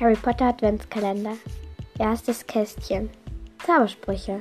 Harry 0.00 0.14
Potter 0.14 0.44
Adventskalender. 0.44 1.36
Erstes 1.98 2.46
Kästchen. 2.46 3.10
Zaubersprüche. 3.66 4.40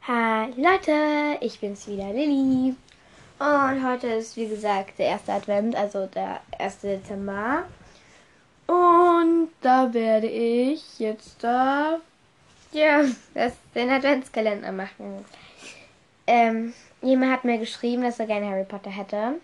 Hi 0.00 0.50
Leute, 0.56 1.36
ich 1.42 1.60
bin's 1.60 1.86
wieder, 1.86 2.10
Lilly. 2.10 2.74
Und 3.38 3.86
heute 3.86 4.06
ist 4.06 4.38
wie 4.38 4.48
gesagt 4.48 4.98
der 4.98 5.08
erste 5.08 5.34
Advent, 5.34 5.76
also 5.76 6.06
der 6.06 6.40
1. 6.58 6.80
Dezember. 6.80 7.64
Und 8.66 9.50
da 9.60 9.92
werde 9.92 10.28
ich 10.28 10.98
jetzt 10.98 11.44
da 11.44 12.00
ja, 12.72 13.04
das, 13.34 13.52
den 13.74 13.90
Adventskalender 13.90 14.72
machen. 14.72 15.26
Ähm, 16.26 16.72
jemand 17.02 17.32
hat 17.32 17.44
mir 17.44 17.58
geschrieben, 17.58 18.02
dass 18.02 18.18
er 18.18 18.26
gerne 18.26 18.48
Harry 18.48 18.64
Potter 18.64 18.90
hätte. 18.90 19.34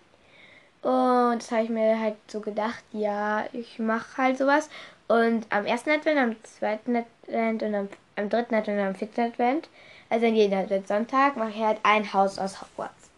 Und 0.81 1.39
das 1.39 1.51
habe 1.51 1.63
ich 1.63 1.69
mir 1.69 1.99
halt 1.99 2.15
so 2.27 2.41
gedacht, 2.41 2.83
ja, 2.91 3.45
ich 3.53 3.79
mache 3.79 4.17
halt 4.17 4.37
sowas. 4.37 4.69
Und 5.07 5.45
am 5.49 5.65
ersten 5.65 5.89
Advent, 5.89 6.19
am 6.19 6.43
zweiten 6.43 6.95
Advent 6.95 7.63
und 7.63 7.75
am, 7.75 7.89
am 8.15 8.29
dritten 8.29 8.55
Advent 8.55 8.79
und 8.79 8.87
am 8.87 8.95
vierten 8.95 9.21
Advent, 9.21 9.69
also 10.09 10.27
an 10.27 10.35
jedem 10.35 10.59
Adventssonntag, 10.59 11.37
mache 11.37 11.49
ich 11.51 11.63
halt 11.63 11.79
ein 11.83 12.13
Haus 12.13 12.37
aus 12.37 12.61
Hogwarts. 12.61 13.09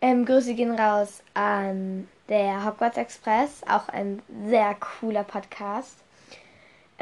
Ähm, 0.00 0.24
Grüße 0.24 0.54
gehen 0.54 0.78
raus 0.78 1.22
an 1.34 2.08
der 2.30 2.64
Hogwarts 2.64 2.96
Express, 2.96 3.62
auch 3.68 3.88
ein 3.88 4.22
sehr 4.46 4.74
cooler 5.00 5.24
Podcast. 5.24 5.96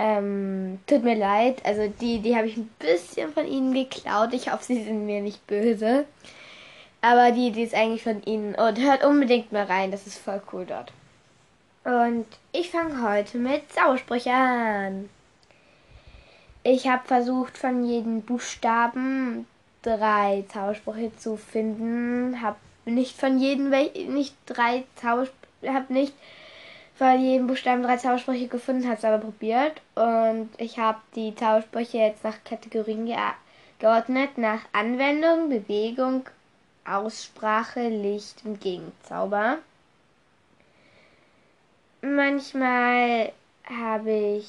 Ähm, 0.01 0.79
tut 0.87 1.03
mir 1.03 1.17
leid, 1.17 1.61
also 1.67 1.93
die, 2.01 2.21
die 2.21 2.37
habe 2.37 2.47
ich 2.47 2.57
ein 2.57 2.71
bisschen 2.79 3.33
von 3.33 3.47
ihnen 3.47 3.75
geklaut. 3.75 4.33
Ich 4.33 4.51
hoffe, 4.51 4.63
sie 4.63 4.85
sind 4.85 5.07
mir 5.07 5.21
nicht 5.21 5.45
böse. 5.49 6.05
Aber 7.01 7.33
die, 7.33 7.51
die 7.51 7.65
ist 7.65 7.75
eigentlich 7.75 8.05
von 8.05 8.23
ihnen. 8.23 8.55
Und 8.55 8.79
hört 8.79 9.05
unbedingt 9.05 9.51
mal 9.51 9.65
rein, 9.65 9.91
das 9.91 10.07
ist 10.07 10.19
voll 10.19 10.41
cool 10.53 10.67
dort. 10.67 10.93
Und 11.85 12.27
ich 12.53 12.71
fange 12.71 13.03
heute 13.03 13.39
mit 13.39 13.73
Zaubersprüchen 13.73 14.33
an. 14.33 15.11
Ich 16.63 16.87
habe 16.87 17.07
versucht, 17.07 17.59
von 17.59 17.85
jedem 17.85 18.23
Buchstaben 18.23 19.47
drei 19.83 20.45
Zaubersprüche 20.53 21.17
zu 21.17 21.37
finden. 21.37 22.41
Habe 22.41 22.59
nicht 22.85 23.19
von 23.19 23.39
jedem 23.41 23.71
nicht 23.71 24.37
drei 24.47 24.85
Zaubersprüche, 24.95 25.75
habe 25.75 25.93
nicht 25.93 26.13
von 26.99 27.21
jedem 27.21 27.47
Buchstaben 27.47 27.85
drei 27.85 27.97
Zaubersprüche 27.97 28.49
gefunden, 28.49 28.87
habe 28.87 28.97
es 28.97 29.05
aber 29.05 29.19
probiert. 29.19 29.81
Und 29.95 30.51
ich 30.59 30.79
habe 30.79 30.99
die 31.15 31.35
Zaubersprüche 31.35 31.99
jetzt 31.99 32.25
nach 32.25 32.43
Kategorien 32.45 33.07
ge 33.07 33.17
geordnet, 33.79 34.37
nach 34.37 34.63
Anwendung, 34.73 35.49
Bewegung, 35.49 36.29
Aussprache, 36.85 37.89
Licht 37.89 38.45
und 38.45 38.61
Gegenzauber. 38.61 39.59
Manchmal 42.01 43.33
habe 43.65 44.11
ich 44.39 44.49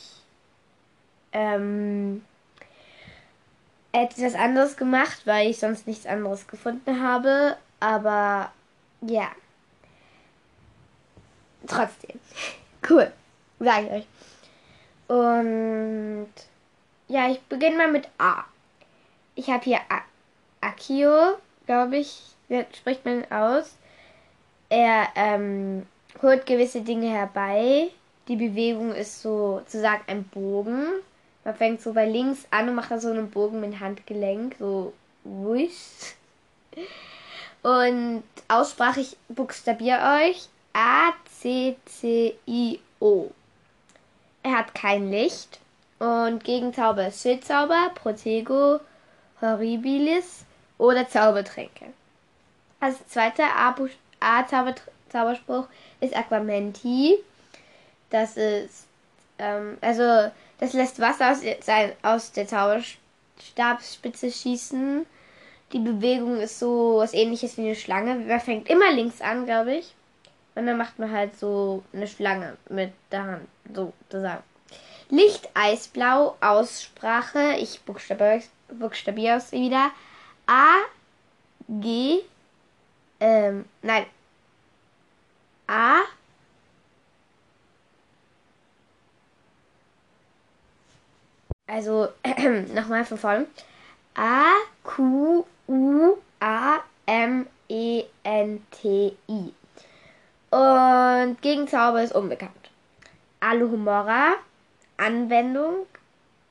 ähm, 1.31 2.23
etwas 3.91 4.33
anderes 4.33 4.75
gemacht, 4.75 5.21
weil 5.25 5.51
ich 5.51 5.59
sonst 5.59 5.85
nichts 5.85 6.07
anderes 6.07 6.47
gefunden 6.47 7.03
habe. 7.03 7.57
Aber 7.79 8.51
ja. 9.01 9.29
Trotzdem. 11.67 12.19
Cool. 12.87 13.11
Sag 13.59 13.83
ich 13.83 13.91
euch. 13.91 14.07
Und 15.07 16.29
ja, 17.07 17.29
ich 17.29 17.41
beginne 17.41 17.77
mal 17.77 17.91
mit 17.91 18.07
A. 18.17 18.43
Ich 19.35 19.49
habe 19.49 19.63
hier 19.63 19.79
A 19.89 20.01
Akio, 20.61 21.37
glaube 21.65 21.97
ich, 21.97 22.21
spricht 22.73 23.05
man 23.05 23.25
aus. 23.31 23.75
Er 24.69 25.07
ähm, 25.15 25.85
holt 26.21 26.45
gewisse 26.45 26.81
Dinge 26.81 27.09
herbei. 27.09 27.89
Die 28.27 28.35
Bewegung 28.35 28.93
ist 28.93 29.21
so 29.21 29.59
sozusagen 29.59 30.03
ein 30.07 30.23
Bogen. 30.25 30.85
Man 31.43 31.55
fängt 31.55 31.81
so 31.81 31.93
bei 31.93 32.05
links 32.05 32.45
an 32.51 32.69
und 32.69 32.75
macht 32.75 32.91
da 32.91 32.99
so 32.99 33.09
einen 33.09 33.31
Bogen 33.31 33.59
mit 33.61 33.79
Handgelenk, 33.79 34.55
so 34.59 34.93
wusch. 35.23 36.15
Und 37.63 38.23
Aussprache, 40.73 41.15
ich 41.43 41.69
buchstabiere 41.69 41.69
euch. 41.69 41.79
A-C-C-I-O. 41.93 43.31
Er 44.43 44.57
hat 44.57 44.75
kein 44.75 45.09
Licht. 45.09 45.59
Und 45.99 46.43
Gegenzauber 46.43 47.07
ist 47.07 47.21
Schildzauber, 47.21 47.91
Protego, 47.93 48.79
Horribilis 49.41 50.45
oder 50.77 51.07
Zaubertränke. 51.09 51.87
Als 52.79 53.05
zweiter 53.07 53.47
A-Zauberspruch 54.21 55.67
ist 55.99 56.15
Aquamenti. 56.15 57.17
Das 58.09 58.37
ist, 58.37 58.87
ähm, 59.37 59.77
also, 59.81 60.31
das 60.59 60.71
lässt 60.71 61.01
Wasser 61.01 61.31
aus, 61.31 61.41
aus 62.01 62.31
der 62.31 62.47
Zauberstabspitze 62.47 64.31
schießen. 64.31 65.05
Die 65.73 65.79
Bewegung 65.79 66.39
ist 66.39 66.59
so 66.59 66.97
was 66.97 67.13
ähnliches 67.13 67.57
wie 67.57 67.65
eine 67.65 67.75
Schlange. 67.75 68.15
Man 68.15 68.39
fängt 68.39 68.69
immer 68.69 68.91
links 68.91 69.19
an, 69.21 69.45
glaube 69.45 69.75
ich. 69.75 69.93
Und 70.55 70.65
dann 70.65 70.77
macht 70.77 70.99
man 70.99 71.11
halt 71.11 71.37
so 71.37 71.83
eine 71.93 72.07
Schlange 72.07 72.57
mit 72.69 72.93
der 73.11 73.23
Hand. 73.23 73.47
So, 73.73 73.93
sozusagen. 74.09 74.43
Licht, 75.09 75.49
Eisblau, 75.53 76.35
Aussprache. 76.41 77.55
Ich 77.59 77.81
buchstabiere, 77.81 79.37
es 79.37 79.51
wieder. 79.51 79.91
A, 80.47 80.75
G, 81.67 82.21
ähm, 83.19 83.65
nein. 83.81 84.05
A, 85.67 86.01
also, 91.67 92.09
nochmal 92.73 93.05
von 93.05 93.17
vorne. 93.17 93.47
A, 94.15 94.45
Q, 94.83 95.45
U, 95.67 96.17
A, 96.39 96.79
M, 97.05 97.47
E, 97.67 98.05
N, 98.23 98.65
T, 98.71 99.15
I. 99.27 99.53
Und 100.51 101.41
Gegenzauber 101.41 102.01
ist 102.01 102.15
unbekannt. 102.15 102.51
Aluhumora, 103.39 104.33
Anwendung, 104.97 105.85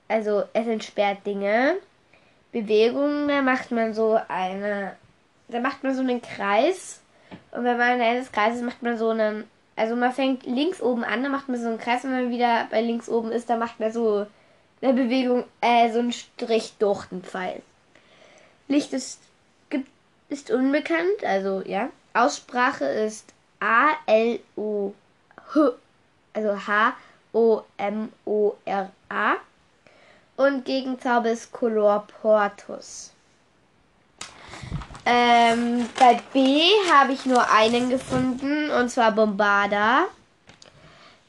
also 0.06 0.44
es 0.52 0.66
entsperrt 0.66 1.26
Dinge. 1.26 1.76
Bewegung, 2.52 3.28
da 3.28 3.42
macht 3.42 3.72
man 3.72 3.92
so 3.92 4.18
eine, 4.28 4.96
da 5.48 5.60
macht 5.60 5.84
man 5.84 5.94
so 5.94 6.00
einen 6.00 6.22
Kreis. 6.22 7.00
Und 7.50 7.64
wenn 7.64 7.76
man 7.76 7.94
am 7.94 8.00
Ende 8.00 8.26
Kreises 8.30 8.62
macht 8.62 8.82
man 8.82 8.96
so 8.96 9.10
einen, 9.10 9.44
also 9.76 9.96
man 9.96 10.12
fängt 10.12 10.46
links 10.46 10.80
oben 10.80 11.04
an, 11.04 11.22
dann 11.22 11.32
macht 11.32 11.48
man 11.48 11.60
so 11.60 11.68
einen 11.68 11.78
Kreis 11.78 12.04
und 12.04 12.12
wenn 12.12 12.24
man 12.24 12.32
wieder 12.32 12.66
bei 12.70 12.80
links 12.80 13.08
oben 13.08 13.32
ist, 13.32 13.50
dann 13.50 13.58
macht 13.58 13.80
man 13.80 13.92
so 13.92 14.26
eine 14.80 14.92
Bewegung, 14.94 15.44
äh, 15.60 15.92
so 15.92 15.98
einen 15.98 16.12
Strich 16.12 16.74
durch 16.78 17.04
den 17.06 17.22
Pfeil. 17.22 17.62
Licht 18.68 18.92
ist, 18.92 19.20
ist 20.28 20.50
unbekannt, 20.50 21.24
also 21.24 21.62
ja. 21.66 21.90
Aussprache 22.14 22.84
ist 22.84 23.34
A-L-O-H, 23.60 24.94
also 26.32 26.66
H-O-M-O-R-A. 26.66 27.76
Und 30.36 30.64
Gegenzauber 30.64 31.30
ist 31.30 31.50
Color 31.50 32.06
Portus. 32.20 33.12
Ähm, 35.04 35.88
bei 35.98 36.20
B 36.32 36.68
habe 36.92 37.12
ich 37.12 37.26
nur 37.26 37.50
einen 37.50 37.90
gefunden, 37.90 38.70
und 38.70 38.90
zwar 38.90 39.12
Bombarda. 39.12 40.04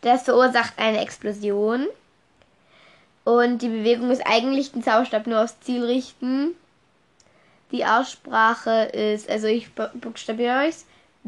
Das 0.01 0.23
verursacht 0.23 0.73
eine 0.77 0.99
Explosion. 1.01 1.87
Und 3.23 3.61
die 3.61 3.69
Bewegung 3.69 4.11
ist 4.11 4.25
eigentlich 4.25 4.71
den 4.71 4.83
Zauberstab 4.83 5.27
nur 5.27 5.41
aufs 5.43 5.59
Ziel 5.61 5.85
richten. 5.85 6.55
Die 7.71 7.85
Aussprache 7.85 8.85
ist, 8.85 9.29
also 9.29 9.47
ich 9.47 9.69
buchstabiere 9.73 10.67
euch, 10.67 10.75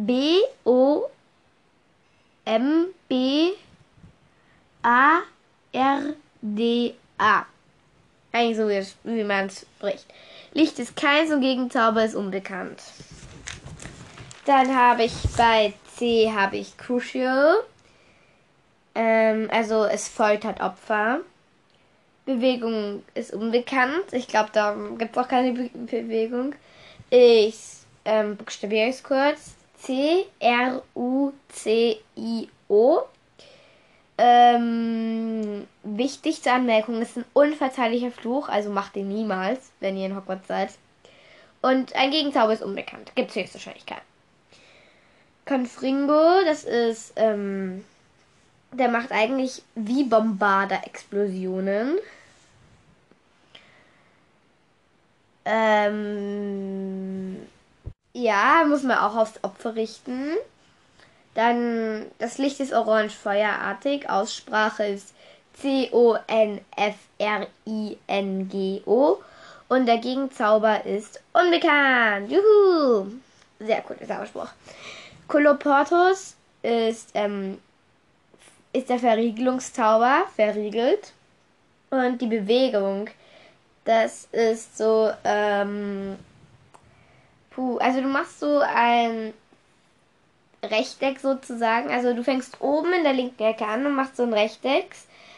B 0.05 0.39
O 0.63 1.09
M 2.45 2.87
B 3.07 3.51
A 4.81 5.19
R 5.71 6.13
D 6.41 6.95
A. 7.17 7.45
Eigentlich 8.31 8.57
so 8.57 8.67
wie 9.03 9.23
man 9.23 9.47
es 9.47 9.65
spricht. 9.77 10.05
Licht 10.53 10.79
ist 10.79 10.95
keins 10.95 11.31
und 11.31 11.41
Gegenzauber 11.41 12.03
ist 12.03 12.15
unbekannt. 12.15 12.81
Dann 14.45 14.75
habe 14.75 15.03
ich 15.03 15.13
bei 15.37 15.73
C 15.95 16.31
habe 16.31 16.57
ich 16.57 16.77
Crucial. 16.77 17.63
Ähm, 18.95 19.49
also 19.51 19.85
es 19.85 20.07
foltert 20.07 20.61
Opfer. 20.61 21.19
Bewegung 22.25 23.03
ist 23.13 23.33
unbekannt. 23.33 24.13
Ich 24.13 24.27
glaube, 24.27 24.49
da 24.51 24.75
gibt 24.97 25.15
es 25.15 25.23
auch 25.23 25.27
keine 25.27 25.53
Be 25.53 25.69
Bewegung. 25.73 26.55
Ich 27.11 27.57
ähm, 28.05 28.35
buchstabiere 28.35 28.89
es 28.89 29.03
kurz. 29.03 29.60
C 29.81 30.25
R 30.39 30.81
U 30.95 31.33
C 31.49 31.99
I 32.15 32.49
O. 32.67 33.01
Ähm, 34.17 35.67
wichtig 35.83 36.43
zur 36.43 36.53
Anmerkung, 36.53 37.01
ist 37.01 37.17
ein 37.17 37.25
unverzeihlicher 37.33 38.11
Fluch, 38.11 38.49
also 38.49 38.69
macht 38.69 38.95
den 38.95 39.07
niemals, 39.07 39.71
wenn 39.79 39.97
ihr 39.97 40.05
in 40.05 40.15
Hogwarts 40.15 40.47
seid. 40.47 40.69
Und 41.61 41.95
ein 41.95 42.11
Gegenzauber 42.11 42.53
ist 42.53 42.61
unbekannt. 42.61 43.11
Gibt 43.15 43.31
es 43.31 43.35
höchstwahrscheinlich 43.35 43.85
Confringo, 45.45 46.43
das 46.45 46.63
ist, 46.63 47.13
ähm, 47.15 47.83
der 48.71 48.89
macht 48.89 49.11
eigentlich 49.11 49.63
wie 49.75 50.03
Bombarder 50.03 50.85
Explosionen. 50.85 51.97
Ähm, 55.43 57.35
ja, 58.13 58.63
muss 58.67 58.83
man 58.83 58.97
auch 58.97 59.15
aufs 59.15 59.43
Opfer 59.43 59.75
richten. 59.75 60.35
Dann, 61.33 62.05
das 62.19 62.37
Licht 62.37 62.59
ist 62.59 62.73
orange 62.73 63.13
feuerartig. 63.15 64.09
Aussprache 64.09 64.85
ist 64.85 65.13
C-O-N-F-R-I-N-G-O. 65.53 66.01
Und 69.69 69.85
der 69.85 69.97
Gegenzauber 69.99 70.85
ist 70.85 71.21
unbekannt. 71.31 72.29
Juhu! 72.29 73.07
Sehr 73.59 73.81
cooler 73.81 74.05
Zauberspruch. 74.05 74.49
Koloportus 75.27 76.35
ist, 76.61 77.11
ähm, 77.13 77.59
ist 78.73 78.89
der 78.89 78.99
Verriegelungszauber, 78.99 80.25
verriegelt. 80.35 81.13
Und 81.89 82.21
die 82.21 82.27
Bewegung, 82.27 83.09
das 83.85 84.27
ist 84.33 84.77
so, 84.77 85.11
ähm, 85.23 86.17
puh, 87.51 87.77
also 87.77 88.01
du 88.01 88.07
machst 88.07 88.39
so 88.39 88.59
ein 88.59 89.33
Rechteck 90.63 91.19
sozusagen. 91.19 91.89
Also 91.89 92.13
du 92.13 92.23
fängst 92.23 92.59
oben 92.61 92.91
in 92.93 93.03
der 93.03 93.13
linken 93.13 93.43
Ecke 93.43 93.65
an 93.65 93.85
und 93.85 93.93
machst 93.93 94.17
so 94.17 94.23
ein 94.23 94.33
Rechteck. 94.33 94.95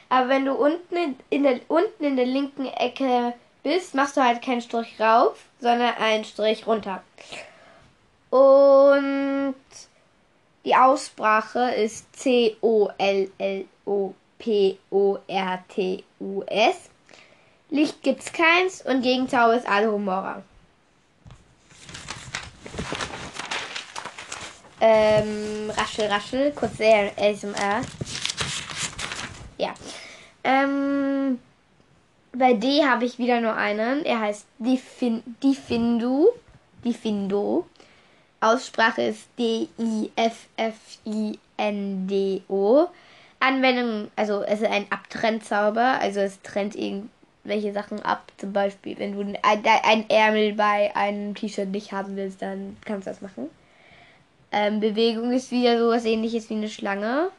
Aber 0.10 0.30
wenn 0.30 0.46
du 0.46 0.54
unten 0.54 1.18
in 1.30 1.44
der, 1.44 1.60
unten 1.68 2.04
in 2.04 2.16
der 2.16 2.26
linken 2.26 2.68
Ecke 2.68 3.34
bist, 3.64 3.96
machst 3.96 4.16
du 4.18 4.22
halt 4.22 4.42
keinen 4.42 4.62
Strich 4.62 5.00
rauf, 5.00 5.38
sondern 5.60 5.96
einen 5.96 6.24
Strich 6.24 6.68
runter. 6.68 7.04
Und 8.30 9.56
die 10.66 10.76
Aussprache 10.76 11.72
ist 11.72 12.16
C-O-L-L-O-P-O-R-T-U-S. 12.16 12.90
Licht 17.70 18.04
gibt's 18.04 18.32
keins 18.32 18.82
und 18.84 19.02
Gegenzauber 19.02 19.56
ist 19.56 19.68
Alohomora. 19.68 20.44
Ähm, 24.86 25.72
raschel, 25.78 26.08
raschel, 26.08 26.52
kurz 26.52 26.76
sehr 26.76 27.14
ASMR. 27.18 27.84
Ja. 29.58 29.74
Ähm, 30.44 31.40
bei 32.34 32.52
D 32.52 32.84
habe 32.84 33.06
ich 33.06 33.18
wieder 33.18 33.40
nur 33.40 33.56
einen. 33.56 34.04
Er 34.04 34.20
heißt 34.20 34.46
Difin 34.60 35.24
Difindu. 35.42 36.28
Difindo. 36.84 37.66
Aussprache 38.42 39.04
ist 39.04 39.30
D-I-F-F-I-N-D-O. 39.40 40.08
Anwendung, 43.40 44.12
also 44.18 44.44
es 44.44 44.60
ist 44.60 44.70
ein 44.70 44.88
Abtrendzauber, 44.90 46.02
also 46.02 46.20
es 46.20 46.42
trennt 46.42 46.76
irgendwelche 46.76 47.72
Sachen 47.72 48.02
ab. 48.02 48.30
Zum 48.36 48.52
Beispiel, 48.52 49.00
wenn 49.00 49.14
du 49.14 49.22
ein, 49.44 49.64
ein 49.66 50.10
Ärmel 50.10 50.56
bei 50.56 50.94
einem 50.94 51.36
T-Shirt 51.36 51.70
nicht 51.70 51.94
haben 51.94 52.18
willst, 52.18 52.42
dann 52.42 52.76
kannst 52.84 53.08
du 53.08 53.12
das 53.12 53.22
machen. 53.22 53.50
Ähm, 54.54 54.80
Bewegung 54.80 55.32
ist 55.32 55.50
wieder 55.50 55.80
sowas 55.80 56.06
ähnliches 56.06 56.50
wie 56.50 56.54
eine 56.54 56.70
Schlange. 56.70 57.30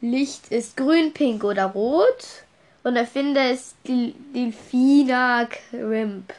Licht 0.00 0.48
ist 0.50 0.76
grün, 0.76 1.12
pink 1.14 1.44
oder 1.44 1.66
rot. 1.66 2.44
Und 2.82 2.96
Erfinder 2.96 3.50
ist 3.50 3.76
Delfina 3.86 5.46
Crimp. 5.70 6.34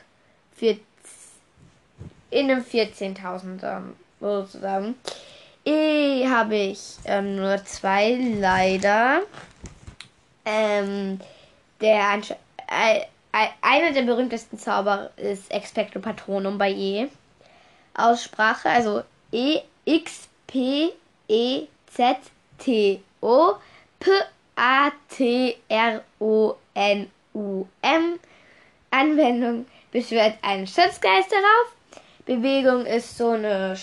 Für 0.53 0.77
in 2.29 2.51
einem 2.51 2.63
14.000er 2.63 3.81
sozusagen. 4.19 4.95
E 5.63 6.27
habe 6.27 6.56
ich 6.56 6.97
ähm, 7.06 7.38
nur 7.38 7.63
zwei, 7.63 8.19
leider. 8.39 9.21
Ähm, 10.44 11.19
der 11.81 12.21
äh, 12.67 13.00
äh, 13.00 13.47
einer 13.62 13.91
der 13.94 14.03
berühmtesten 14.03 14.59
Zauber 14.59 15.09
ist 15.17 15.50
Expecto 15.51 16.00
Patronum 16.00 16.57
bei 16.57 16.71
E. 16.71 17.07
Aussprache, 17.95 18.69
also 18.69 19.03
E 19.31 19.59
X 19.86 20.27
P 20.47 20.92
E 21.27 21.68
Z 21.88 22.18
T 22.57 23.01
O 23.21 23.56
P 24.00 24.12
A 24.56 24.92
T 25.09 25.57
R 25.68 26.03
O 26.19 26.56
N 26.74 27.09
U 27.33 27.65
M. 27.81 28.19
Anwendung 28.92 29.65
beschwört 29.92 30.38
einen 30.42 30.68
Schutzgeist 30.68 31.31
darauf. 31.31 31.75
Bewegung 32.25 32.86
ist 32.86 33.18
so 33.18 33.31
eine 33.31 33.75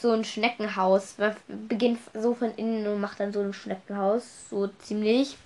so 0.00 0.12
ein 0.12 0.24
Schneckenhaus. 0.24 1.16
Man 1.18 1.34
beginnt 1.68 1.98
so 2.14 2.34
von 2.34 2.54
innen 2.54 2.86
und 2.86 3.00
macht 3.00 3.18
dann 3.18 3.32
so 3.32 3.40
ein 3.40 3.52
Schneckenhaus, 3.52 4.48
so 4.48 4.68
ziemlich. 4.78 5.36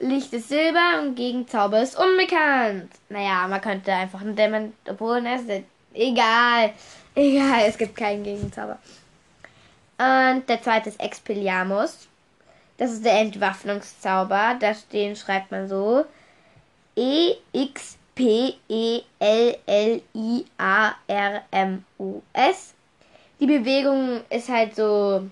Licht 0.00 0.32
ist 0.32 0.48
Silber 0.48 1.02
und 1.02 1.14
Gegenzauber 1.14 1.82
ist 1.82 1.96
unbekannt. 1.96 2.90
Naja, 3.10 3.46
man 3.46 3.60
könnte 3.60 3.92
einfach 3.92 4.22
einen 4.22 4.34
Dämon, 4.34 4.72
obwohl 4.88 5.24
es 5.26 5.42
egal, 5.92 6.72
egal, 7.14 7.62
es 7.66 7.78
gibt 7.78 7.96
keinen 7.96 8.24
Gegenzauber. 8.24 8.78
Und 9.98 10.48
der 10.48 10.62
zweite 10.62 10.88
ist 10.88 11.00
Expelliarmus. 11.00 12.08
Das 12.78 12.92
ist 12.92 13.04
der 13.04 13.20
Entwaffnungszauber. 13.20 14.56
Da 14.58 14.74
stehen 14.74 15.14
schreibt 15.14 15.50
man 15.50 15.68
so 15.68 16.04
E 16.96 17.34
X 17.52 17.98
P-E-L-L-I-A-R-M-U-S. 18.14 19.04
Die 23.40 23.46
Bewegung 23.46 24.20
ist 24.28 24.48
halt 24.48 24.76
so 24.76 25.28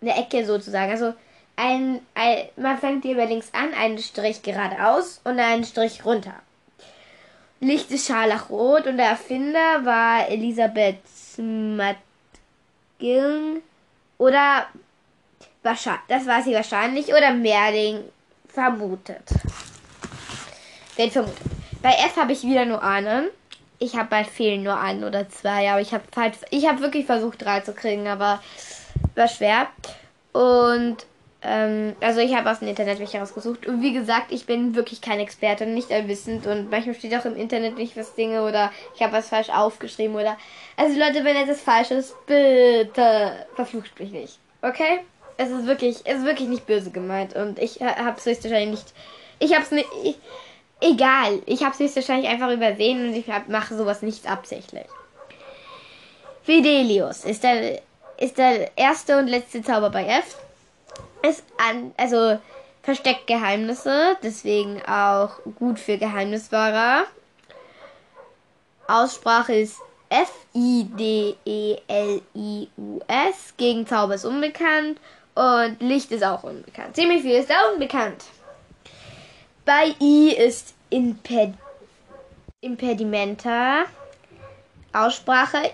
eine 0.00 0.16
Ecke 0.16 0.44
sozusagen. 0.46 0.90
Also 0.90 1.14
ein, 1.56 2.00
ein, 2.14 2.48
man 2.56 2.78
fängt 2.78 3.04
hier 3.04 3.12
über 3.12 3.26
links 3.26 3.52
an, 3.52 3.74
einen 3.74 3.98
Strich 3.98 4.42
geradeaus 4.42 5.20
und 5.24 5.38
einen 5.38 5.64
Strich 5.64 6.04
runter. 6.04 6.34
Licht 7.60 7.90
ist 7.90 8.06
scharlachrot 8.06 8.86
und 8.86 8.96
der 8.96 9.08
Erfinder 9.08 9.84
war 9.84 10.28
Elisabeth 10.28 10.96
McGill 11.38 12.00
oder 14.16 14.66
das 15.62 16.26
war 16.26 16.42
sie 16.42 16.54
wahrscheinlich 16.54 17.08
oder 17.08 17.32
Merling 17.32 18.02
vermutet. 18.48 19.22
Wird 20.96 21.12
vermutet. 21.12 21.36
Bei 21.82 21.90
F 21.90 22.16
habe 22.16 22.32
ich 22.32 22.42
wieder 22.42 22.64
nur 22.64 22.82
einen. 22.82 23.28
Ich 23.78 23.96
habe 23.96 24.08
bei 24.08 24.24
fehlen 24.24 24.62
nur 24.62 24.78
einen 24.78 25.04
oder 25.04 25.28
zwei, 25.28 25.70
aber 25.70 25.80
ich 25.80 25.92
habe 25.94 26.04
halt, 26.16 26.34
ich 26.50 26.66
habe 26.66 26.80
wirklich 26.80 27.06
versucht 27.06 27.42
drei 27.42 27.60
zu 27.60 27.72
kriegen, 27.72 28.08
aber 28.08 28.42
war 29.14 29.28
schwer. 29.28 29.68
Und 30.32 31.06
ähm, 31.42 31.94
also 32.00 32.20
ich 32.20 32.34
habe 32.34 32.50
aus 32.50 32.58
dem 32.58 32.68
Internet 32.68 32.98
welche 32.98 33.18
rausgesucht. 33.18 33.66
Und 33.66 33.82
wie 33.82 33.92
gesagt, 33.92 34.32
ich 34.32 34.46
bin 34.46 34.74
wirklich 34.74 35.00
kein 35.00 35.20
Experte 35.20 35.64
und 35.64 35.74
nicht 35.74 35.90
allwissend. 35.90 36.46
Und 36.46 36.70
manchmal 36.70 36.94
steht 36.94 37.14
auch 37.14 37.24
im 37.24 37.36
Internet 37.36 37.76
nicht 37.76 37.96
was 37.96 38.14
Dinge 38.14 38.44
oder 38.44 38.70
ich 38.94 39.02
habe 39.02 39.12
was 39.12 39.28
falsch 39.28 39.50
aufgeschrieben 39.50 40.14
oder. 40.14 40.36
Also 40.76 40.98
Leute, 40.98 41.24
wenn 41.24 41.36
etwas 41.36 41.60
falsch 41.60 41.90
ist, 41.90 42.14
bitte 42.26 43.46
verflucht 43.54 43.98
mich 43.98 44.10
nicht. 44.10 44.38
Okay? 44.62 45.00
Es 45.36 45.50
ist 45.50 45.66
wirklich, 45.66 45.96
es 46.04 46.18
ist 46.18 46.24
wirklich 46.24 46.48
nicht 46.48 46.66
böse 46.66 46.90
gemeint. 46.90 47.34
Und 47.34 47.58
ich 47.58 47.80
habe 47.80 48.16
es 48.18 48.26
höchstwahrscheinlich 48.26 48.70
nicht. 48.70 48.94
Ich 49.38 49.54
habe 49.54 49.62
es 49.62 49.70
nicht. 49.70 49.88
Ich, 50.04 50.16
Egal, 50.80 51.42
ich 51.44 51.62
habe 51.62 51.72
es 51.72 51.78
höchstwahrscheinlich 51.78 52.30
einfach 52.30 52.50
übersehen 52.50 53.08
und 53.08 53.14
ich 53.14 53.26
mache 53.48 53.76
sowas 53.76 54.00
nicht 54.00 54.30
absichtlich. 54.30 54.86
Fidelius 56.42 57.24
ist 57.24 57.44
der, 57.44 57.82
ist 58.18 58.38
der 58.38 58.76
erste 58.78 59.18
und 59.18 59.26
letzte 59.26 59.62
Zauber 59.62 59.90
bei 59.90 60.06
F. 60.06 60.38
Ist 61.22 61.44
an, 61.58 61.92
also 61.96 62.38
versteckt 62.82 63.26
Geheimnisse, 63.26 64.16
deswegen 64.22 64.82
auch 64.86 65.38
gut 65.58 65.78
für 65.78 65.98
Geheimniswahrer. 65.98 67.04
Aussprache 68.88 69.54
ist 69.54 69.78
F-I-D-E-L-I-U-S. 70.08 71.44
Gegenzauber 73.56 74.14
ist 74.14 74.24
unbekannt 74.24 74.98
und 75.34 75.76
Licht 75.80 76.10
ist 76.10 76.24
auch 76.24 76.42
unbekannt. 76.42 76.96
Ziemlich 76.96 77.22
viel 77.22 77.36
ist 77.36 77.50
da 77.50 77.70
unbekannt. 77.72 78.24
Bei 79.64 79.94
I 80.00 80.32
ist 80.32 80.74
Imped 80.90 81.54
Impedimenta. 82.60 83.84
Aussprache 84.92 85.70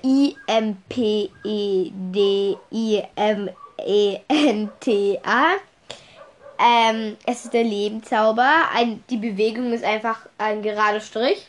I-M-P-E-D-I-M-E-N-T-A. 3.87 5.57
Ähm, 6.59 7.17
es 7.27 7.45
ist 7.45 7.55
der 7.55 7.65
Lebenszauber. 7.65 8.69
Ein, 8.75 9.05
die 9.11 9.19
Bewegung 9.19 9.73
ist 9.73 9.85
einfach 9.85 10.21
ein 10.39 10.63
gerader 10.63 11.01
Strich. 11.01 11.47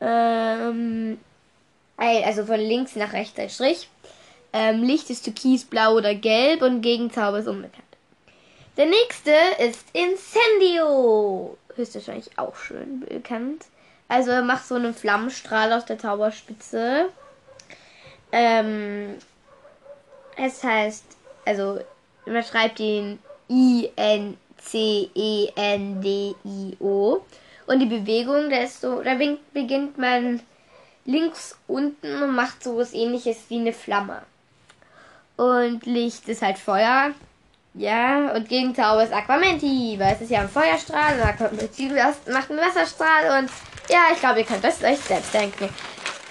Ähm, 0.00 1.18
also 1.96 2.44
von 2.44 2.58
links 2.58 2.96
nach 2.96 3.12
rechts 3.12 3.38
ein 3.38 3.50
Strich. 3.50 3.88
Ähm, 4.52 4.82
Licht 4.82 5.10
ist 5.10 5.24
türkis, 5.24 5.64
blau 5.64 5.94
oder 5.94 6.14
gelb 6.14 6.62
und 6.62 6.82
Gegenzauber 6.82 7.38
ist 7.38 7.46
unbekannt. 7.46 7.84
Der 8.76 8.86
nächste 8.86 9.32
ist 9.58 9.84
Incendio. 9.92 11.56
Höchstwahrscheinlich 11.76 12.36
auch 12.36 12.56
schön 12.56 13.00
bekannt. 13.00 13.66
Also 14.08 14.32
er 14.32 14.42
macht 14.42 14.66
so 14.66 14.74
einen 14.74 14.94
Flammenstrahl 14.94 15.72
aus 15.72 15.84
der 15.84 15.98
Zauberspitze. 15.98 17.10
Ähm, 18.32 19.16
es 20.40 20.64
heißt, 20.64 21.04
also 21.44 21.80
man 22.26 22.42
schreibt 22.42 22.80
ihn 22.80 23.18
I-N-C-E-N-D-I-O. 23.48 24.36
Und 27.66 27.78
die 27.78 27.86
Bewegung, 27.86 28.50
da 28.50 28.56
ist 28.58 28.80
so, 28.80 29.02
da 29.02 29.14
beginnt 29.52 29.98
man 29.98 30.40
links 31.04 31.56
unten 31.66 32.22
und 32.22 32.34
macht 32.34 32.62
so 32.64 32.76
was 32.78 32.92
ähnliches 32.92 33.38
wie 33.48 33.58
eine 33.58 33.72
Flamme. 33.72 34.22
Und 35.36 35.86
Licht 35.86 36.28
ist 36.28 36.42
halt 36.42 36.58
Feuer. 36.58 37.12
Ja, 37.74 38.32
und 38.34 38.48
Gegenzauber 38.48 39.04
ist 39.04 39.12
Aquamenti, 39.12 39.96
weil 39.98 40.14
es 40.14 40.22
ist 40.22 40.30
ja 40.30 40.40
ein 40.40 40.48
Feuerstrahl 40.48 41.14
und 41.14 41.22
Aquamenti 41.22 41.88
macht 42.32 42.50
einen 42.50 42.58
Wasserstrahl 42.58 43.38
und 43.38 43.50
ja, 43.88 44.08
ich 44.12 44.18
glaube, 44.18 44.40
ihr 44.40 44.44
könnt 44.44 44.64
das 44.64 44.82
euch 44.82 44.98
selbst 44.98 45.32
denken. 45.32 45.68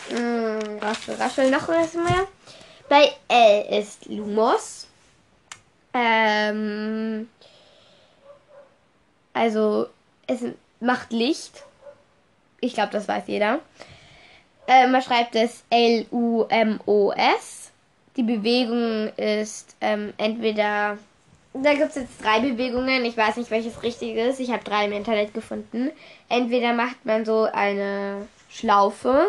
Hm, 0.09 0.79
raschel, 0.81 1.15
raschel, 1.15 1.49
noch 1.49 1.67
was 1.69 1.93
mehr. 1.93 2.27
Bei 2.89 3.11
L 3.27 3.79
ist 3.79 4.07
Lumos. 4.07 4.87
Ähm, 5.93 7.29
also, 9.31 9.87
es 10.25 10.43
macht 10.79 11.11
Licht. 11.11 11.63
Ich 12.61 12.73
glaube, 12.73 12.91
das 12.91 13.07
weiß 13.07 13.25
jeder. 13.27 13.59
Äh, 14.67 14.87
man 14.87 15.03
schreibt 15.03 15.35
es 15.35 15.63
L-U-M-O-S. 15.69 17.71
Die 18.17 18.23
Bewegung 18.23 19.13
ist 19.17 19.75
ähm, 19.81 20.13
entweder. 20.17 20.97
Da 21.53 21.73
gibt 21.73 21.89
es 21.89 21.95
jetzt 21.95 22.23
drei 22.23 22.39
Bewegungen. 22.39 23.05
Ich 23.05 23.15
weiß 23.15 23.37
nicht, 23.37 23.51
welches 23.51 23.83
richtig 23.83 24.15
ist. 24.15 24.39
Ich 24.39 24.51
habe 24.51 24.63
drei 24.63 24.85
im 24.85 24.93
Internet 24.93 25.33
gefunden. 25.33 25.91
Entweder 26.27 26.73
macht 26.73 27.05
man 27.05 27.23
so 27.23 27.43
eine 27.43 28.27
Schlaufe 28.49 29.27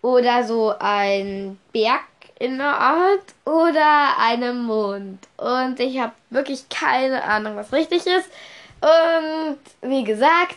oder 0.00 0.44
so 0.44 0.74
ein 0.78 1.58
Berg 1.72 2.02
in 2.42 2.58
der 2.58 2.76
Art 2.76 3.24
oder 3.44 4.18
einen 4.18 4.64
Mond. 4.64 5.20
Und 5.36 5.78
ich 5.78 6.00
habe 6.00 6.12
wirklich 6.30 6.68
keine 6.68 7.22
Ahnung, 7.22 7.54
was 7.54 7.72
richtig 7.72 8.04
ist. 8.04 8.28
Und 8.80 9.58
wie 9.88 10.02
gesagt, 10.02 10.56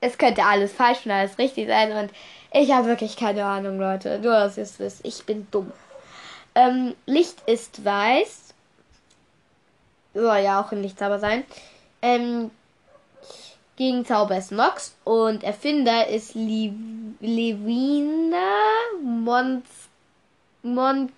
es 0.00 0.18
könnte 0.18 0.44
alles 0.44 0.72
falsch 0.72 1.06
und 1.06 1.12
alles 1.12 1.38
richtig 1.38 1.68
sein. 1.68 1.92
Und 1.92 2.10
ich 2.52 2.72
habe 2.72 2.88
wirklich 2.88 3.16
keine 3.16 3.44
Ahnung, 3.44 3.78
Leute. 3.78 4.18
Nur, 4.18 4.32
dass 4.32 4.56
ihr 4.56 4.64
es 4.64 4.80
wisst. 4.80 5.06
Ich 5.06 5.24
bin 5.24 5.46
dumm. 5.52 5.70
Ähm, 6.56 6.96
Licht 7.06 7.36
ist 7.46 7.84
weiß. 7.84 8.52
Soll 10.14 10.38
ja 10.38 10.60
auch 10.60 10.72
ein 10.72 10.82
Lichtzauber 10.82 11.20
sein. 11.20 11.44
Ähm, 12.02 12.50
Gegenzauber 13.76 14.36
ist 14.36 14.50
Nox. 14.50 14.96
Und 15.04 15.44
Erfinder 15.44 16.08
ist 16.08 16.34
Levina 16.34 17.20
Mons 19.00 19.83
Monxidley. 20.64 21.12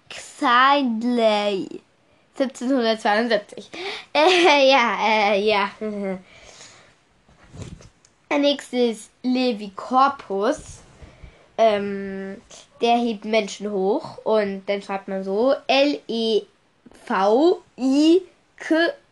1772. 2.38 3.70
Äh, 4.12 4.70
ja, 4.70 4.98
äh, 5.00 5.40
ja. 5.40 5.70
Der 8.30 8.38
nächste 8.38 8.76
ist 8.76 9.10
Levi 9.22 9.70
Corpus. 9.76 10.80
Ähm, 11.58 12.40
der 12.80 12.96
hebt 12.98 13.24
Menschen 13.24 13.70
hoch 13.70 14.18
und 14.24 14.64
dann 14.66 14.82
schreibt 14.82 15.08
man 15.08 15.24
so 15.24 15.54
L-E-V-I-K, 15.66 16.46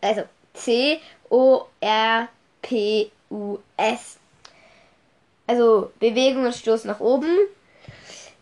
also 0.03 0.23
C-O-R-P-U-S. 0.53 1.79
Also 5.47 5.91
Bewegung 6.01 6.45
und 6.45 6.55
Stoß 6.55 6.85
nach 6.85 7.01
oben. 7.01 7.35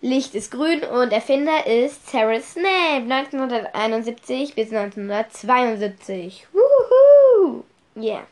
Licht 0.05 0.35
ist 0.35 0.51
grün 0.51 0.83
und 0.83 1.13
Erfinder 1.13 1.65
ist 1.65 2.11
Sarah 2.11 2.41
Snape, 2.41 3.05
1971 3.09 4.53
bis 4.57 4.73
1972. 4.73 6.49
Wuhu! 6.53 7.63
Yeah. 7.95 8.23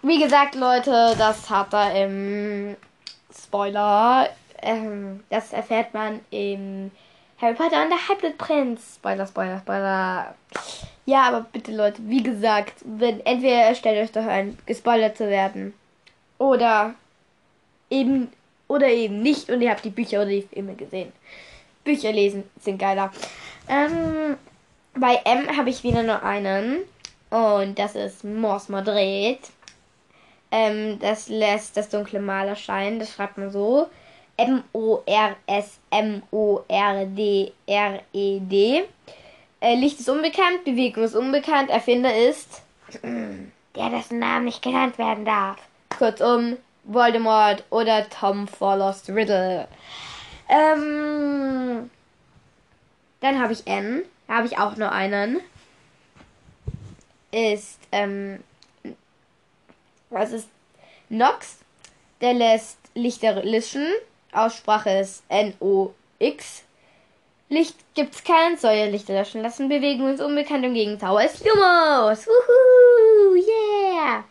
Wie 0.00 0.18
gesagt, 0.18 0.54
Leute, 0.54 1.14
das 1.18 1.50
hat 1.50 1.74
er 1.74 2.06
im 2.06 2.74
Spoiler. 3.30 4.30
Ähm, 4.62 5.22
das 5.28 5.52
erfährt 5.52 5.92
man 5.92 6.20
im 6.30 6.90
Harry 7.38 7.52
Potter 7.52 7.82
und 7.82 7.90
der 7.90 8.08
Halbblut 8.08 8.38
Prinz. 8.38 8.94
Spoiler, 8.94 9.26
Spoiler, 9.26 9.58
Spoiler. 9.58 10.34
Ja, 11.04 11.24
aber 11.24 11.42
bitte 11.52 11.72
Leute, 11.72 12.00
wie 12.06 12.22
gesagt, 12.22 12.76
wenn 12.82 13.20
entweder 13.26 13.74
stellt 13.74 14.02
euch 14.02 14.12
doch 14.12 14.26
ein, 14.26 14.58
gespoilert 14.64 15.18
zu 15.18 15.28
werden. 15.28 15.74
Oder 16.38 16.94
eben 17.90 18.32
oder 18.68 18.88
eben 18.88 19.22
nicht 19.22 19.50
und 19.50 19.60
ihr 19.60 19.70
habt 19.70 19.84
die 19.84 19.90
Bücher 19.90 20.22
oder 20.22 20.30
die 20.30 20.42
Filme 20.42 20.74
gesehen. 20.74 21.12
Bücher 21.84 22.12
lesen 22.12 22.44
sind 22.60 22.78
geiler. 22.78 23.10
Ähm, 23.68 24.36
bei 24.94 25.20
M 25.24 25.56
habe 25.56 25.70
ich 25.70 25.82
wieder 25.82 26.02
nur 26.02 26.22
einen 26.22 26.78
und 27.30 27.78
das 27.78 27.94
ist 27.94 28.24
Mors 28.24 28.68
Madrid. 28.68 29.40
Ähm, 30.50 30.98
das 31.00 31.28
lässt 31.28 31.76
das 31.76 31.88
dunkle 31.88 32.20
Mal 32.20 32.48
erscheinen. 32.48 32.98
Das 32.98 33.12
schreibt 33.12 33.36
man 33.38 33.50
so. 33.50 33.88
M-O-R-S-M-O-R-D-R-E-D. 34.36 35.24
Äh, 39.60 39.74
Licht 39.74 39.98
ist 39.98 40.08
unbekannt, 40.08 40.64
Bewegung 40.64 41.02
ist 41.02 41.16
unbekannt, 41.16 41.68
Erfinder 41.68 42.16
ist 42.16 42.62
der 43.02 43.90
dessen 43.90 44.20
Namen 44.20 44.44
nicht 44.44 44.62
genannt 44.62 44.96
werden 44.98 45.24
darf. 45.24 45.56
Kurzum, 45.96 46.56
Voldemort 46.88 47.64
oder 47.70 48.08
Tom 48.08 48.48
Forlost 48.48 49.10
Riddle. 49.10 49.68
Ähm, 50.48 51.90
dann 53.20 53.40
habe 53.40 53.52
ich 53.52 53.66
N. 53.66 54.04
Da 54.26 54.36
habe 54.36 54.46
ich 54.46 54.58
auch 54.58 54.76
nur 54.76 54.90
einen. 54.90 55.40
Ist, 57.30 57.78
ähm, 57.92 58.42
was 60.10 60.32
ist 60.32 60.48
Nox? 61.10 61.58
Der 62.20 62.32
lässt 62.32 62.78
Lichter 62.94 63.42
lischen. 63.44 63.86
Aussprache 64.32 64.90
ist 64.98 65.22
N-O-X. 65.28 66.64
Licht 67.50 67.76
gibt's 67.94 68.24
keinen, 68.24 68.58
soll 68.58 68.72
ja 68.72 68.86
Lichter 68.86 69.14
löschen 69.14 69.42
lassen. 69.42 69.68
Bewegung 69.68 70.12
ist 70.12 70.20
unbekannt 70.20 70.64
und 70.64 70.74
Gegenzauber 70.74 71.24
ist 71.24 71.44
Lumos. 71.44 72.26
Wuhu, 72.26 73.36
yeah. 73.36 74.24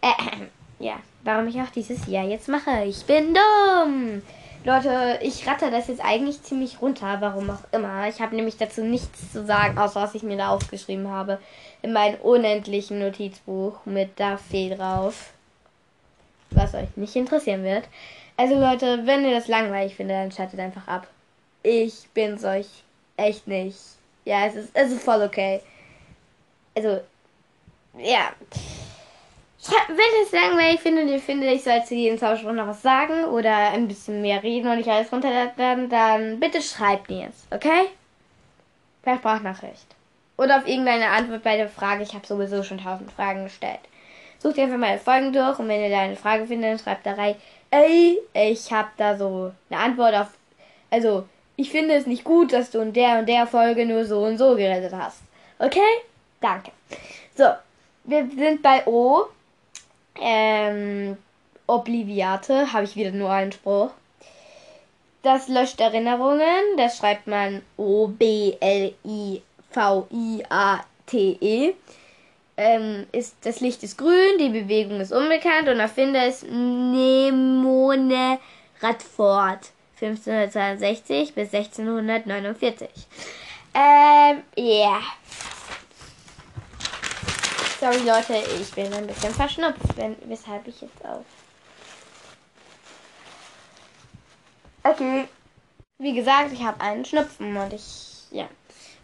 Äh, 0.00 0.46
ja 0.80 0.96
warum 1.24 1.48
ich 1.48 1.60
auch 1.60 1.70
dieses 1.70 2.06
Jahr 2.06 2.24
jetzt 2.24 2.48
mache. 2.48 2.84
Ich 2.84 3.04
bin 3.04 3.34
dumm. 3.34 4.22
Leute, 4.62 5.18
ich 5.22 5.46
ratte 5.46 5.70
das 5.70 5.88
jetzt 5.88 6.04
eigentlich 6.04 6.42
ziemlich 6.42 6.82
runter, 6.82 7.16
warum 7.20 7.48
auch 7.50 7.64
immer. 7.72 8.08
Ich 8.08 8.20
habe 8.20 8.36
nämlich 8.36 8.58
dazu 8.58 8.82
nichts 8.82 9.32
zu 9.32 9.46
sagen, 9.46 9.78
außer 9.78 10.02
was 10.02 10.14
ich 10.14 10.22
mir 10.22 10.36
da 10.36 10.48
aufgeschrieben 10.48 11.08
habe. 11.08 11.38
In 11.80 11.94
meinem 11.94 12.20
unendlichen 12.20 12.98
Notizbuch 12.98 13.78
mit 13.86 14.20
da 14.20 14.36
Fee 14.36 14.74
drauf. 14.74 15.32
Was 16.50 16.74
euch 16.74 16.88
nicht 16.96 17.16
interessieren 17.16 17.62
wird. 17.62 17.84
Also 18.36 18.58
Leute, 18.58 19.06
wenn 19.06 19.24
ihr 19.24 19.34
das 19.34 19.48
langweilig 19.48 19.94
findet, 19.94 20.16
dann 20.16 20.32
schaltet 20.32 20.60
einfach 20.60 20.88
ab. 20.88 21.06
Ich 21.62 22.08
bin's 22.12 22.44
euch 22.44 22.66
echt 23.16 23.46
nicht. 23.46 23.78
Ja, 24.24 24.46
es 24.46 24.56
ist, 24.56 24.70
es 24.74 24.92
ist 24.92 25.02
voll 25.02 25.22
okay. 25.22 25.60
Also, 26.74 27.00
ja. 27.98 28.30
Wenn 29.68 29.96
ihr 29.96 30.24
es 30.24 30.32
langweilig 30.32 30.80
findet 30.80 31.04
und 31.04 31.12
ihr 31.12 31.20
findet, 31.20 31.50
ich 31.50 31.62
soll 31.62 31.84
zu 31.84 31.94
jedem 31.94 32.18
Zauberspruch 32.18 32.52
noch 32.52 32.68
was 32.68 32.80
sagen 32.80 33.24
oder 33.24 33.54
ein 33.54 33.88
bisschen 33.88 34.22
mehr 34.22 34.42
reden 34.42 34.68
und 34.70 34.78
nicht 34.78 34.88
alles 34.88 35.12
runterladen, 35.12 35.90
dann 35.90 36.40
bitte 36.40 36.62
schreibt 36.62 37.10
mir 37.10 37.28
es, 37.28 37.46
okay? 37.54 37.88
Per 39.02 39.16
Sprachnachricht. 39.16 39.86
Oder 40.38 40.56
auf 40.56 40.66
irgendeine 40.66 41.08
Antwort 41.08 41.42
bei 41.42 41.58
der 41.58 41.68
Frage. 41.68 42.02
Ich 42.02 42.14
habe 42.14 42.26
sowieso 42.26 42.62
schon 42.62 42.82
tausend 42.82 43.12
Fragen 43.12 43.44
gestellt. 43.44 43.80
Sucht 44.38 44.58
einfach 44.58 44.78
mal 44.78 44.98
Folgen 44.98 45.34
durch 45.34 45.58
und 45.58 45.68
wenn 45.68 45.82
ihr 45.82 45.90
da 45.90 46.00
eine 46.00 46.16
Frage 46.16 46.46
findet, 46.46 46.70
dann 46.70 46.78
schreibt 46.78 47.04
da 47.04 47.12
rein, 47.12 47.34
ey, 47.70 48.18
ich 48.32 48.72
habe 48.72 48.88
da 48.96 49.18
so 49.18 49.52
eine 49.68 49.80
Antwort 49.80 50.14
auf. 50.14 50.28
Also, 50.90 51.28
ich 51.56 51.70
finde 51.70 51.94
es 51.94 52.06
nicht 52.06 52.24
gut, 52.24 52.54
dass 52.54 52.70
du 52.70 52.80
in 52.80 52.94
der 52.94 53.18
und 53.18 53.28
der 53.28 53.46
Folge 53.46 53.84
nur 53.84 54.06
so 54.06 54.24
und 54.24 54.38
so 54.38 54.56
gerettet 54.56 54.94
hast. 54.94 55.20
Okay? 55.58 55.80
Danke. 56.40 56.70
So, 57.36 57.44
wir 58.04 58.26
sind 58.30 58.62
bei 58.62 58.86
O. 58.86 59.26
Ähm, 60.16 61.16
Obliviate, 61.66 62.72
habe 62.72 62.84
ich 62.84 62.96
wieder 62.96 63.10
nur 63.12 63.30
einen 63.30 63.52
Spruch. 63.52 63.90
Das 65.22 65.48
löscht 65.48 65.80
Erinnerungen, 65.80 66.76
das 66.78 66.96
schreibt 66.96 67.26
man 67.26 67.60
O-B-L-I-V-I-A-T-E. 67.76 68.94
Ähm, 72.56 73.06
ist, 73.12 73.36
das 73.42 73.60
Licht 73.60 73.82
ist 73.82 73.98
grün, 73.98 74.38
die 74.38 74.48
Bewegung 74.48 75.00
ist 75.00 75.12
unbekannt 75.12 75.68
und 75.68 75.78
Erfinder 75.80 76.26
ist 76.26 76.44
Nemone 76.44 78.38
Radford. 78.80 79.70
1562 80.02 81.34
bis 81.34 81.52
1649. 81.52 82.88
Ähm, 83.74 84.42
ja. 84.56 84.64
Yeah. 84.64 85.00
Sorry 87.80 88.00
Leute, 88.06 88.34
ich 88.60 88.70
bin 88.72 88.92
ein 88.92 89.06
bisschen 89.06 89.32
verschnupft, 89.32 89.96
wenn, 89.96 90.14
weshalb 90.26 90.68
ich 90.68 90.82
jetzt 90.82 91.02
auf. 91.02 91.24
Okay. 94.84 95.26
Wie 95.96 96.12
gesagt, 96.12 96.52
ich 96.52 96.62
habe 96.62 96.78
einen 96.82 97.06
Schnupfen 97.06 97.56
und 97.56 97.72
ich, 97.72 98.24
ja. 98.32 98.46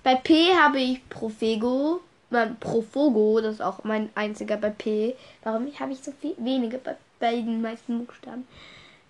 Bei 0.03 0.17
P 0.17 0.55
habe 0.55 0.79
ich 0.79 1.09
Profego, 1.09 2.03
äh, 2.31 2.49
Profogo, 2.61 3.41
das 3.41 3.55
ist 3.55 3.63
auch 3.63 3.83
mein 3.85 4.11
einziger 4.15 4.59
bei 4.59 4.69
P. 4.69 5.17
Warum 5.43 5.73
habe 5.81 5.93
ich 5.93 6.03
so 6.03 6.13
viel 6.13 6.35
wenige 6.37 6.77
bei, 6.77 6.97
bei 7.19 7.37
den 7.37 7.63
meisten 7.63 8.05
Buchstaben? 8.05 8.47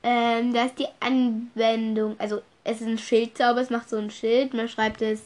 Ähm, 0.04 0.54
da 0.54 0.66
ist 0.66 0.78
die 0.78 0.86
Anwendung, 1.00 2.14
also 2.20 2.40
es 2.62 2.80
ist 2.80 2.86
ein 2.86 2.98
Schildzauber, 2.98 3.62
es 3.62 3.70
macht 3.70 3.88
so 3.88 3.96
ein 3.96 4.12
Schild, 4.12 4.54
man 4.54 4.68
schreibt 4.68 5.02
es 5.02 5.22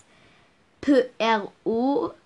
P-R-O-F-O-G-O. 0.80 2.16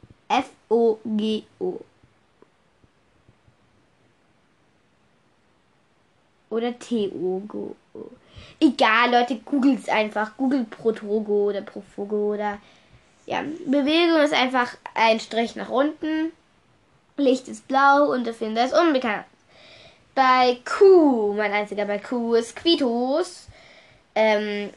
Oder 6.54 6.78
T-O-G-O. 6.78 8.10
Egal, 8.60 9.10
Leute, 9.10 9.36
googelt 9.40 9.80
es 9.80 9.88
einfach. 9.88 10.36
Googelt 10.36 10.70
Protogo 10.70 11.48
oder 11.48 11.62
Profogo 11.62 12.34
oder. 12.34 12.58
Ja, 13.26 13.42
Bewegung 13.66 14.22
ist 14.22 14.32
einfach 14.32 14.76
ein 14.94 15.18
Strich 15.18 15.56
nach 15.56 15.68
unten. 15.68 16.32
Licht 17.16 17.48
ist 17.48 17.66
blau 17.66 18.12
und 18.12 18.24
der 18.24 18.34
Finder 18.34 18.64
ist 18.64 18.72
unbekannt. 18.72 19.24
Bei 20.14 20.58
Q, 20.64 21.32
mein 21.32 21.52
einziger 21.52 21.86
bei 21.86 21.98
Q 21.98 22.34
ist 22.34 22.54
Quitus. 22.54 23.48
Ähm, 24.14 24.70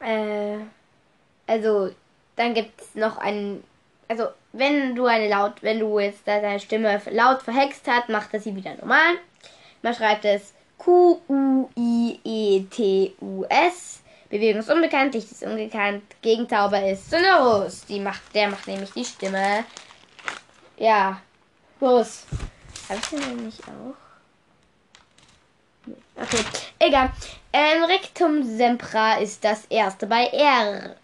äh, 0.00 0.58
also, 1.46 1.94
dann 2.36 2.52
gibt 2.52 2.78
es 2.78 2.94
noch 2.94 3.16
einen. 3.16 3.64
Also, 4.06 4.26
wenn 4.52 4.94
du 4.94 5.06
eine 5.06 5.28
laut, 5.28 5.62
wenn 5.62 5.80
du 5.80 5.98
jetzt 5.98 6.28
deine 6.28 6.60
Stimme 6.60 7.00
laut 7.10 7.40
verhext 7.40 7.88
hat, 7.88 8.10
macht 8.10 8.34
er 8.34 8.40
sie 8.40 8.54
wieder 8.54 8.74
normal. 8.74 9.16
Man 9.82 9.94
schreibt 9.94 10.24
es 10.24 10.52
Q-U-I-E-T-U-S. 10.78 11.68
Bewegung 14.30 14.60
ist 14.60 14.70
unbekannt, 14.70 15.14
Licht 15.14 15.32
ist 15.32 15.42
unbekannt, 15.42 16.02
Gegenzauber 16.20 16.86
ist 16.86 17.10
Sonorus. 17.10 17.86
Die 17.86 18.00
macht, 18.00 18.22
der 18.34 18.48
macht 18.48 18.66
nämlich 18.66 18.92
die 18.92 19.04
Stimme. 19.04 19.64
Ja. 20.76 21.20
Los. 21.80 22.24
Habe 22.88 23.00
ich 23.00 23.08
den 23.08 23.20
nämlich 23.20 23.58
auch? 23.64 23.94
Okay, 26.20 26.44
egal. 26.78 27.12
Ähm, 27.52 27.84
Rectum 27.84 28.42
Sempra 28.42 29.14
ist 29.18 29.44
das 29.44 29.64
erste 29.66 30.06
bei 30.06 30.26
R. 30.26 30.96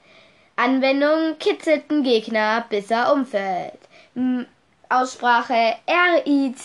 Anwendung 0.57 1.39
kitzelt 1.39 1.91
den 1.91 2.03
Gegner, 2.03 2.65
bis 2.69 2.91
er 2.91 3.13
umfällt. 3.13 3.79
Aussprache 4.95 5.75
R-I-C-T-U-M-S-E. 5.87 6.61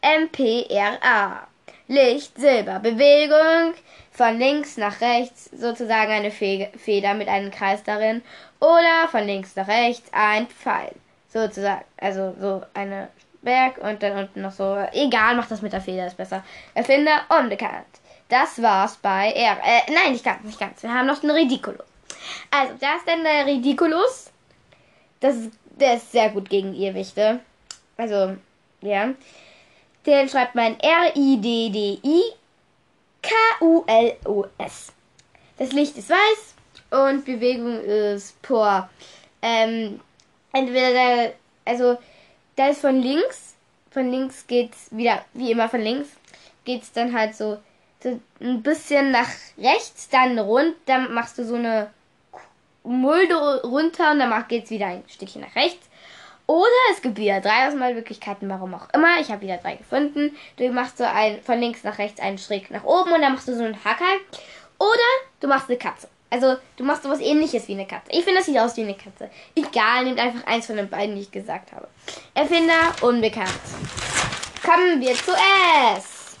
M-P-R-A. 0.00 1.46
Licht, 1.88 2.38
Silber. 2.38 2.78
Bewegung 2.78 3.74
von 4.10 4.38
links 4.38 4.78
nach 4.78 5.02
rechts, 5.02 5.50
sozusagen 5.52 6.10
eine 6.10 6.30
Feder 6.30 7.12
mit 7.12 7.28
einem 7.28 7.50
Kreis 7.50 7.82
darin. 7.84 8.22
Oder 8.60 9.08
von 9.10 9.26
links 9.26 9.54
nach 9.56 9.68
rechts 9.68 10.08
ein 10.12 10.46
Pfeil. 10.46 10.92
Sozusagen. 11.28 11.84
Also 11.98 12.34
so 12.40 12.62
eine 12.72 13.08
Berg 13.42 13.76
und 13.76 14.02
dann 14.02 14.16
unten 14.20 14.40
noch 14.40 14.52
so. 14.52 14.78
Egal, 14.92 15.36
mach 15.36 15.48
das 15.48 15.60
mit 15.60 15.74
der 15.74 15.82
Feder, 15.82 16.06
ist 16.06 16.16
besser. 16.16 16.42
Erfinder 16.72 17.20
unbekannt. 17.28 17.84
Das 18.30 18.62
war's 18.62 18.96
bei 18.96 19.32
R. 19.32 19.58
Äh, 19.62 19.92
nein, 19.92 20.12
nicht 20.12 20.24
ganz, 20.24 20.44
nicht 20.44 20.58
ganz. 20.58 20.82
Wir 20.82 20.94
haben 20.94 21.06
noch 21.06 21.20
den 21.20 21.30
Ridiculus. 21.30 21.84
Also, 22.50 22.72
da 22.80 22.96
ist 22.96 23.06
dann 23.06 23.22
der 23.22 23.44
Ridiculus. 23.44 24.30
Das 25.20 25.36
ist, 25.36 25.52
der 25.80 25.96
ist 25.96 26.12
sehr 26.12 26.30
gut 26.30 26.48
gegen 26.48 26.74
Irrwichte. 26.74 27.40
Also, 27.96 28.36
ja. 28.82 29.14
Den 30.06 30.28
schreibt 30.28 30.54
man 30.54 30.78
R-I-D-D-I-K-U-L-O-S. 30.80 31.32
Das 35.58 35.72
Licht 35.72 35.96
ist 35.98 36.10
weiß 36.10 36.54
und 36.90 37.24
Bewegung 37.24 37.80
ist 37.80 38.40
por. 38.42 38.88
Ähm, 39.42 40.00
entweder, 40.52 41.32
also, 41.64 41.98
da 42.56 42.68
ist 42.68 42.80
von 42.80 43.00
links, 43.00 43.54
von 43.90 44.10
links 44.10 44.46
geht's 44.46 44.88
wieder, 44.90 45.24
wie 45.34 45.50
immer 45.50 45.68
von 45.68 45.80
links, 45.80 46.08
geht's 46.64 46.92
dann 46.92 47.12
halt 47.12 47.34
so, 47.34 47.58
so 48.02 48.20
ein 48.40 48.62
bisschen 48.62 49.10
nach 49.10 49.28
rechts, 49.58 50.08
dann 50.08 50.38
rund, 50.38 50.74
dann 50.86 51.12
machst 51.12 51.36
du 51.38 51.44
so 51.44 51.56
eine 51.56 51.90
Mulde 52.90 53.62
runter 53.62 54.10
und 54.10 54.18
dann 54.18 54.44
geht's 54.48 54.70
wieder 54.70 54.86
ein 54.86 55.04
Stückchen 55.06 55.42
nach 55.42 55.54
rechts. 55.54 55.88
Oder 56.46 56.66
es 56.90 57.00
gibt 57.00 57.16
wieder 57.16 57.40
drei 57.40 57.68
Ausmalmöglichkeiten, 57.68 58.48
warum 58.48 58.74
auch 58.74 58.88
immer. 58.92 59.20
Ich 59.20 59.30
habe 59.30 59.42
wieder 59.42 59.58
drei 59.58 59.76
gefunden. 59.76 60.36
Du 60.56 60.68
machst 60.72 60.98
so 60.98 61.04
ein 61.04 61.40
von 61.42 61.60
links 61.60 61.84
nach 61.84 61.98
rechts 61.98 62.20
einen 62.20 62.38
Schräg 62.38 62.72
nach 62.72 62.82
oben 62.82 63.12
und 63.12 63.22
dann 63.22 63.34
machst 63.34 63.46
du 63.46 63.54
so 63.54 63.62
einen 63.62 63.84
Hacker. 63.84 64.16
Oder 64.78 65.08
du 65.38 65.46
machst 65.46 65.68
eine 65.68 65.78
Katze. 65.78 66.08
Also 66.28 66.56
du 66.76 66.82
machst 66.82 67.04
sowas 67.04 67.20
ähnliches 67.20 67.68
wie 67.68 67.74
eine 67.74 67.86
Katze. 67.86 68.10
Ich 68.10 68.24
finde, 68.24 68.38
das 68.38 68.46
sieht 68.46 68.58
aus 68.58 68.76
wie 68.76 68.82
eine 68.82 68.94
Katze. 68.94 69.30
Egal, 69.54 70.04
nehmt 70.04 70.18
einfach 70.18 70.44
eins 70.46 70.66
von 70.66 70.76
den 70.76 70.88
beiden, 70.88 71.14
die 71.14 71.22
ich 71.22 71.30
gesagt 71.30 71.70
habe. 71.72 71.86
Erfinder 72.34 72.92
unbekannt. 73.02 73.48
Kommen 74.64 75.00
wir 75.00 75.14
zu 75.14 75.32
S. 75.96 76.36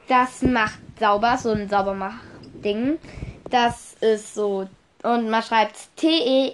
das 0.07 0.41
macht 0.43 0.79
sauber, 0.99 1.37
so 1.37 1.51
ein 1.51 1.67
Saubermach-Ding. 1.67 2.99
Das 3.49 3.95
ist 4.01 4.35
so, 4.35 4.67
und 5.03 5.29
man 5.29 5.41
schreibt 5.41 5.75
T-E, 5.95 6.53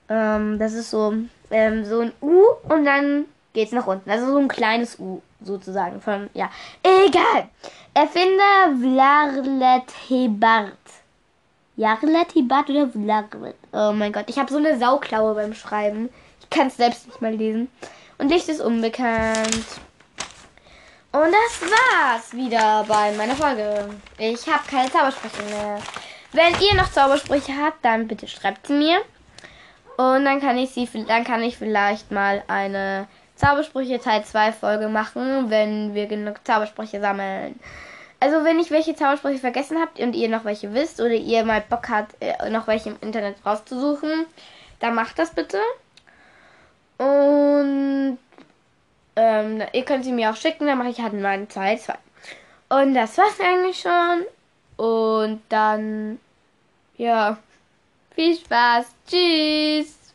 Ähm, 0.08 0.58
das 0.58 0.72
ist 0.74 0.90
so, 0.90 1.14
ähm, 1.50 1.84
so 1.84 2.00
ein 2.00 2.12
U 2.20 2.42
und 2.68 2.84
dann 2.84 3.26
geht's 3.52 3.72
nach 3.72 3.86
unten. 3.86 4.10
Also 4.10 4.26
so 4.26 4.38
ein 4.38 4.48
kleines 4.48 4.98
U 4.98 5.22
sozusagen 5.42 6.00
von, 6.00 6.28
ja. 6.34 6.50
Egal. 6.82 7.48
Erfinder 7.94 8.74
Vlarlet 8.80 9.92
Hebart. 10.08 10.72
Jarlet 11.76 12.34
Hebart 12.34 12.68
oder 12.70 12.88
Vlarlet? 12.88 13.56
Oh 13.72 13.92
mein 13.92 14.12
Gott, 14.12 14.26
ich 14.28 14.38
habe 14.38 14.50
so 14.50 14.58
eine 14.58 14.78
Sauklaue 14.78 15.34
beim 15.34 15.54
Schreiben. 15.54 16.10
Ich 16.40 16.50
kann 16.50 16.66
es 16.66 16.76
selbst 16.76 17.06
nicht 17.06 17.22
mal 17.22 17.34
lesen. 17.34 17.70
Und 18.18 18.28
Licht 18.28 18.48
ist 18.48 18.60
unbekannt. 18.60 19.66
Und 21.12 21.30
das 21.30 21.70
war's 21.70 22.32
wieder 22.32 22.84
bei 22.88 23.12
meiner 23.12 23.34
Folge. 23.34 23.88
Ich 24.18 24.46
habe 24.46 24.62
keine 24.68 24.90
Zaubersprüche 24.90 25.42
mehr. 25.44 25.78
Wenn 26.32 26.54
ihr 26.60 26.74
noch 26.74 26.90
Zaubersprüche 26.90 27.52
habt, 27.62 27.84
dann 27.84 28.08
bitte 28.08 28.26
schreibt 28.28 28.66
sie 28.66 28.74
mir. 28.74 28.98
Und 29.96 30.24
dann 30.24 30.40
kann 30.40 30.56
ich 30.56 30.70
sie, 30.70 30.88
dann 31.06 31.24
kann 31.24 31.42
ich 31.42 31.58
vielleicht 31.58 32.10
mal 32.10 32.42
eine 32.48 33.06
Zaubersprüche 33.36 33.98
Teil 33.98 34.24
2 34.24 34.52
Folge 34.52 34.88
machen, 34.88 35.50
wenn 35.50 35.94
wir 35.94 36.06
genug 36.06 36.36
Zaubersprüche 36.44 37.00
sammeln. 37.00 37.58
Also 38.22 38.44
wenn 38.44 38.60
ich 38.60 38.70
welche 38.70 38.94
Zaubersprüche 38.94 39.40
vergessen 39.40 39.80
habt 39.80 39.98
und 39.98 40.14
ihr 40.14 40.28
noch 40.28 40.44
welche 40.44 40.72
wisst 40.72 41.00
oder 41.00 41.10
ihr 41.10 41.44
mal 41.44 41.60
Bock 41.60 41.88
habt, 41.88 42.14
äh, 42.20 42.50
noch 42.50 42.68
welche 42.68 42.90
im 42.90 42.96
Internet 43.00 43.44
rauszusuchen, 43.44 44.26
dann 44.78 44.94
macht 44.94 45.18
das 45.18 45.34
bitte. 45.34 45.58
Und 46.98 48.18
ähm, 49.16 49.62
ihr 49.72 49.84
könnt 49.84 50.04
sie 50.04 50.12
mir 50.12 50.30
auch 50.30 50.36
schicken, 50.36 50.68
dann 50.68 50.78
mache 50.78 50.90
ich 50.90 51.00
halt 51.00 51.14
mal 51.14 51.46
Teil 51.46 51.80
2. 51.80 51.94
Und 52.68 52.94
das 52.94 53.18
war's 53.18 53.40
eigentlich 53.40 53.80
schon. 53.80 54.24
Und 54.76 55.42
dann, 55.48 56.20
ja, 56.98 57.38
viel 58.14 58.36
Spaß. 58.36 58.86
Tschüss. 59.08 60.14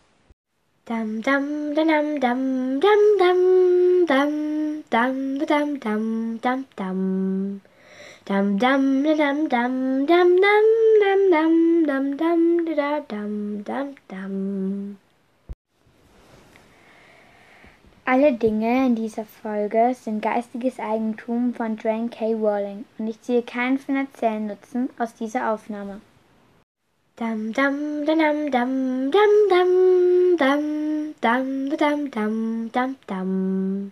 Dam 0.86 1.22
dam 1.22 1.76
dam 1.76 2.22
dam 2.22 2.22
dam 2.22 2.80
dam 2.80 4.08
dam 4.08 4.86
dam 4.88 5.46
dam 5.46 5.46
dam 5.46 5.80
dam 5.82 6.39
dam 6.41 6.65
dam 6.78 7.62
dam 8.28 8.60
dam 8.60 9.04
dam 9.18 9.48
dam 9.48 10.06
dam 10.06 10.30
dam 10.44 10.72
dam 11.88 12.18
dam 12.20 12.66
da 12.66 13.00
dam 13.08 13.63
dam 13.63 13.96
dam 14.10 14.98
Alle 18.04 18.34
Dinge 18.34 18.88
in 18.88 18.96
dieser 18.96 19.24
Folge 19.24 19.96
sind 19.96 20.22
geistiges 20.22 20.78
Eigentum 20.78 21.54
von 21.54 21.78
Dwayne 21.78 22.10
K. 22.10 22.34
Rowling 22.34 22.84
und 22.98 23.08
ich 23.08 23.22
ziehe 23.22 23.44
keinen 23.44 23.78
finanziellen 23.78 24.48
Nutzen 24.48 24.90
aus 25.00 25.13
dieser 25.13 25.54
Aufnahme. 25.54 26.02
Dam 27.16 27.54
dam 27.54 28.06
dam 28.06 28.52
dam 28.52 28.52
dam 28.52 29.12
dam 29.50 29.72
dam 30.38 31.16
dam 31.22 31.70
dam 31.72 31.72
dam 31.72 32.12
dam 32.12 32.72
dam 32.74 32.96
dam 33.08 33.92